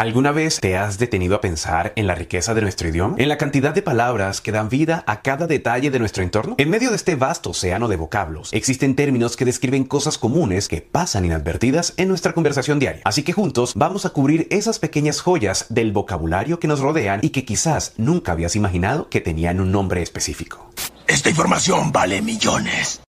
¿Alguna 0.00 0.32
vez 0.32 0.60
te 0.60 0.78
has 0.78 0.96
detenido 0.96 1.34
a 1.36 1.42
pensar 1.42 1.92
en 1.94 2.06
la 2.06 2.14
riqueza 2.14 2.54
de 2.54 2.62
nuestro 2.62 2.88
idioma? 2.88 3.16
¿En 3.18 3.28
la 3.28 3.36
cantidad 3.36 3.74
de 3.74 3.82
palabras 3.82 4.40
que 4.40 4.50
dan 4.50 4.70
vida 4.70 5.04
a 5.06 5.20
cada 5.20 5.46
detalle 5.46 5.90
de 5.90 5.98
nuestro 5.98 6.22
entorno? 6.22 6.54
En 6.56 6.70
medio 6.70 6.88
de 6.88 6.96
este 6.96 7.16
vasto 7.16 7.50
océano 7.50 7.86
de 7.86 7.96
vocablos, 7.96 8.48
existen 8.54 8.96
términos 8.96 9.36
que 9.36 9.44
describen 9.44 9.84
cosas 9.84 10.16
comunes 10.16 10.68
que 10.68 10.80
pasan 10.80 11.26
inadvertidas 11.26 11.92
en 11.98 12.08
nuestra 12.08 12.32
conversación 12.32 12.78
diaria. 12.78 13.02
Así 13.04 13.24
que 13.24 13.34
juntos 13.34 13.74
vamos 13.74 14.06
a 14.06 14.10
cubrir 14.14 14.46
esas 14.48 14.78
pequeñas 14.78 15.20
joyas 15.20 15.66
del 15.68 15.92
vocabulario 15.92 16.60
que 16.60 16.68
nos 16.68 16.80
rodean 16.80 17.20
y 17.22 17.28
que 17.28 17.44
quizás 17.44 17.92
nunca 17.98 18.32
habías 18.32 18.56
imaginado 18.56 19.10
que 19.10 19.20
tenían 19.20 19.60
un 19.60 19.70
nombre 19.70 20.00
específico. 20.00 20.70
Esta 21.08 21.28
información 21.28 21.92
vale 21.92 22.22
millones. 22.22 23.02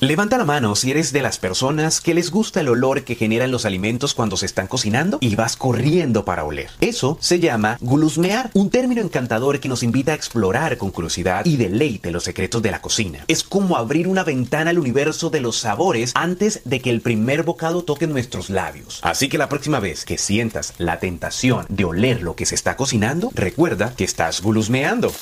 Levanta 0.00 0.38
la 0.38 0.46
mano 0.46 0.76
si 0.76 0.90
eres 0.90 1.12
de 1.12 1.20
las 1.20 1.36
personas 1.36 2.00
que 2.00 2.14
les 2.14 2.30
gusta 2.30 2.62
el 2.62 2.70
olor 2.70 3.04
que 3.04 3.16
generan 3.16 3.50
los 3.50 3.66
alimentos 3.66 4.14
cuando 4.14 4.38
se 4.38 4.46
están 4.46 4.66
cocinando 4.66 5.18
y 5.20 5.34
vas 5.34 5.56
corriendo 5.56 6.24
para 6.24 6.44
oler. 6.44 6.70
Eso 6.80 7.18
se 7.20 7.38
llama 7.38 7.76
gulusmear, 7.82 8.50
un 8.54 8.70
término 8.70 9.02
encantador 9.02 9.60
que 9.60 9.68
nos 9.68 9.82
invita 9.82 10.12
a 10.12 10.14
explorar 10.14 10.78
con 10.78 10.90
curiosidad 10.90 11.44
y 11.44 11.58
deleite 11.58 12.12
los 12.12 12.24
secretos 12.24 12.62
de 12.62 12.70
la 12.70 12.80
cocina. 12.80 13.26
Es 13.28 13.44
como 13.44 13.76
abrir 13.76 14.08
una 14.08 14.24
ventana 14.24 14.70
al 14.70 14.78
universo 14.78 15.28
de 15.28 15.42
los 15.42 15.58
sabores 15.58 16.12
antes 16.14 16.62
de 16.64 16.80
que 16.80 16.88
el 16.88 17.02
primer 17.02 17.42
bocado 17.42 17.84
toque 17.84 18.06
nuestros 18.06 18.48
labios. 18.48 19.00
Así 19.02 19.28
que 19.28 19.36
la 19.36 19.50
próxima 19.50 19.80
vez 19.80 20.06
que 20.06 20.16
sientas 20.16 20.72
la 20.78 20.98
tentación 20.98 21.66
de 21.68 21.84
oler 21.84 22.22
lo 22.22 22.36
que 22.36 22.46
se 22.46 22.54
está 22.54 22.74
cocinando, 22.74 23.30
recuerda 23.34 23.92
que 23.94 24.04
estás 24.04 24.40
gulusmeando. 24.40 25.12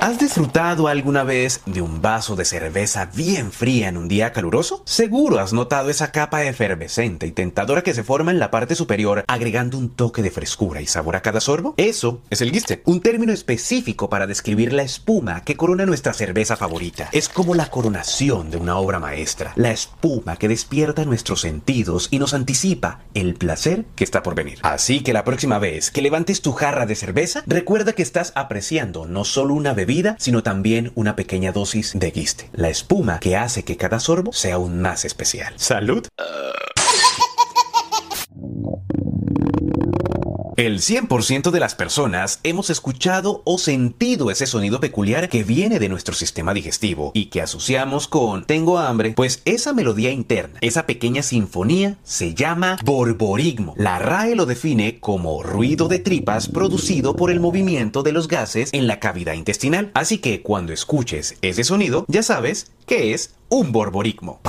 ¿Has 0.00 0.18
disfrutado 0.18 0.88
alguna 0.88 1.24
vez 1.24 1.60
de 1.66 1.82
un 1.82 2.00
vaso 2.00 2.34
de 2.34 2.46
cerveza 2.46 3.10
bien 3.14 3.52
fría 3.52 3.86
en 3.88 3.98
un 3.98 4.08
día 4.08 4.32
caluroso? 4.32 4.82
Seguro 4.86 5.38
has 5.38 5.52
notado 5.52 5.90
esa 5.90 6.10
capa 6.10 6.42
efervescente 6.44 7.26
y 7.26 7.32
tentadora 7.32 7.82
que 7.82 7.92
se 7.92 8.02
forma 8.02 8.30
en 8.30 8.38
la 8.38 8.50
parte 8.50 8.74
superior, 8.74 9.24
agregando 9.28 9.76
un 9.76 9.90
toque 9.90 10.22
de 10.22 10.30
frescura 10.30 10.80
y 10.80 10.86
sabor 10.86 11.16
a 11.16 11.20
cada 11.20 11.42
sorbo. 11.42 11.74
Eso 11.76 12.22
es 12.30 12.40
el 12.40 12.50
guiste, 12.50 12.80
un 12.86 13.02
término 13.02 13.34
específico 13.34 14.08
para 14.08 14.26
describir 14.26 14.72
la 14.72 14.84
espuma 14.84 15.44
que 15.44 15.58
corona 15.58 15.84
nuestra 15.84 16.14
cerveza 16.14 16.56
favorita. 16.56 17.10
Es 17.12 17.28
como 17.28 17.54
la 17.54 17.66
coronación 17.66 18.50
de 18.50 18.56
una 18.56 18.78
obra 18.78 19.00
maestra, 19.00 19.52
la 19.56 19.70
espuma 19.70 20.36
que 20.36 20.48
despierta 20.48 21.04
nuestros 21.04 21.42
sentidos 21.42 22.08
y 22.10 22.18
nos 22.20 22.32
anticipa 22.32 23.00
el 23.12 23.34
placer 23.34 23.84
que 23.96 24.04
está 24.04 24.22
por 24.22 24.34
venir. 24.34 24.60
Así 24.62 25.02
que 25.02 25.12
la 25.12 25.24
próxima 25.24 25.58
vez 25.58 25.90
que 25.90 26.00
levantes 26.00 26.40
tu 26.40 26.52
jarra 26.52 26.86
de 26.86 26.96
cerveza, 26.96 27.42
recuerda 27.46 27.92
que 27.92 28.02
estás 28.02 28.32
apreciando 28.34 29.04
no 29.04 29.26
solo 29.26 29.52
una 29.52 29.74
bebida, 29.74 29.89
sino 30.18 30.42
también 30.42 30.92
una 30.94 31.16
pequeña 31.16 31.52
dosis 31.52 31.92
de 31.94 32.10
guiste, 32.10 32.48
la 32.52 32.68
espuma 32.68 33.18
que 33.18 33.36
hace 33.36 33.64
que 33.64 33.76
cada 33.76 33.98
sorbo 33.98 34.32
sea 34.32 34.54
aún 34.54 34.80
más 34.80 35.04
especial. 35.04 35.52
¡Salud! 35.56 36.06
El 40.60 40.80
100% 40.80 41.52
de 41.52 41.58
las 41.58 41.74
personas 41.74 42.38
hemos 42.42 42.68
escuchado 42.68 43.40
o 43.46 43.56
sentido 43.56 44.30
ese 44.30 44.44
sonido 44.44 44.78
peculiar 44.78 45.30
que 45.30 45.42
viene 45.42 45.78
de 45.78 45.88
nuestro 45.88 46.14
sistema 46.14 46.52
digestivo 46.52 47.12
y 47.14 47.30
que 47.30 47.40
asociamos 47.40 48.06
con 48.08 48.44
tengo 48.44 48.78
hambre, 48.78 49.14
pues 49.16 49.40
esa 49.46 49.72
melodía 49.72 50.10
interna, 50.10 50.58
esa 50.60 50.84
pequeña 50.84 51.22
sinfonía, 51.22 51.96
se 52.04 52.34
llama 52.34 52.76
borborigmo. 52.84 53.72
La 53.78 53.98
RAE 54.00 54.34
lo 54.34 54.44
define 54.44 55.00
como 55.00 55.42
ruido 55.42 55.88
de 55.88 55.98
tripas 55.98 56.46
producido 56.46 57.16
por 57.16 57.30
el 57.30 57.40
movimiento 57.40 58.02
de 58.02 58.12
los 58.12 58.28
gases 58.28 58.68
en 58.74 58.86
la 58.86 59.00
cavidad 59.00 59.32
intestinal. 59.32 59.90
Así 59.94 60.18
que 60.18 60.42
cuando 60.42 60.74
escuches 60.74 61.36
ese 61.40 61.64
sonido, 61.64 62.04
ya 62.06 62.22
sabes 62.22 62.70
que 62.84 63.14
es 63.14 63.34
un 63.48 63.72
borborigmo. 63.72 64.40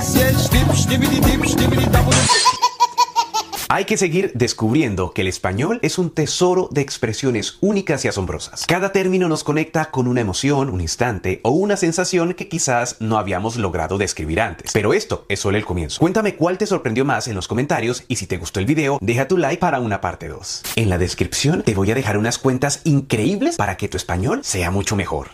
Hay 3.74 3.86
que 3.86 3.96
seguir 3.96 4.32
descubriendo 4.34 5.14
que 5.14 5.22
el 5.22 5.28
español 5.28 5.78
es 5.80 5.96
un 5.96 6.10
tesoro 6.10 6.68
de 6.70 6.82
expresiones 6.82 7.56
únicas 7.62 8.04
y 8.04 8.08
asombrosas. 8.08 8.66
Cada 8.66 8.92
término 8.92 9.30
nos 9.30 9.44
conecta 9.44 9.86
con 9.86 10.08
una 10.08 10.20
emoción, 10.20 10.68
un 10.68 10.82
instante 10.82 11.40
o 11.42 11.52
una 11.52 11.78
sensación 11.78 12.34
que 12.34 12.48
quizás 12.48 12.96
no 13.00 13.16
habíamos 13.16 13.56
logrado 13.56 13.96
describir 13.96 14.42
antes. 14.42 14.72
Pero 14.74 14.92
esto 14.92 15.24
es 15.30 15.40
solo 15.40 15.56
el 15.56 15.64
comienzo. 15.64 16.00
Cuéntame 16.00 16.34
cuál 16.34 16.58
te 16.58 16.66
sorprendió 16.66 17.06
más 17.06 17.28
en 17.28 17.34
los 17.34 17.48
comentarios 17.48 18.04
y 18.08 18.16
si 18.16 18.26
te 18.26 18.36
gustó 18.36 18.60
el 18.60 18.66
video, 18.66 18.98
deja 19.00 19.26
tu 19.26 19.38
like 19.38 19.58
para 19.58 19.80
una 19.80 20.02
parte 20.02 20.28
2. 20.28 20.64
En 20.76 20.90
la 20.90 20.98
descripción 20.98 21.62
te 21.62 21.74
voy 21.74 21.90
a 21.92 21.94
dejar 21.94 22.18
unas 22.18 22.36
cuentas 22.36 22.82
increíbles 22.84 23.56
para 23.56 23.78
que 23.78 23.88
tu 23.88 23.96
español 23.96 24.40
sea 24.42 24.70
mucho 24.70 24.96
mejor. 24.96 25.30